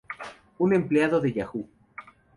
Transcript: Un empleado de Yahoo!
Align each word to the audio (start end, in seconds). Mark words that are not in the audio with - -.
Un 0.59 0.73
empleado 0.73 1.21
de 1.21 1.31
Yahoo! 1.31 1.69